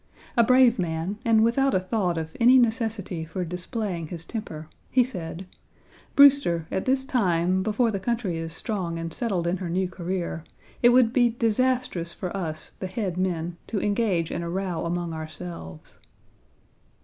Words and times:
A 0.35 0.43
brave 0.43 0.79
man, 0.79 1.19
and 1.23 1.43
without 1.43 1.75
a 1.75 1.79
thought 1.79 2.17
of 2.17 2.35
any 2.39 2.57
necessity 2.57 3.23
for 3.23 3.45
displaying 3.45 4.07
his 4.07 4.25
temper, 4.25 4.67
he 4.89 5.03
said: 5.03 5.45
"Brewster, 6.15 6.65
at 6.71 6.85
this 6.85 7.05
time, 7.05 7.61
before 7.61 7.91
the 7.91 7.99
country 7.99 8.39
is 8.39 8.51
strong 8.51 8.97
and 8.97 9.13
settled 9.13 9.45
in 9.45 9.57
her 9.57 9.69
new 9.69 9.87
career, 9.87 10.43
it 10.81 10.89
would 10.89 11.13
be 11.13 11.29
disastrous 11.29 12.15
for 12.15 12.35
us, 12.35 12.71
the 12.79 12.87
head 12.87 13.15
men, 13.15 13.57
to 13.67 13.79
engage 13.79 14.31
in 14.31 14.41
a 14.41 14.49
row 14.49 14.87
among 14.87 15.13
ourselves." 15.13 15.99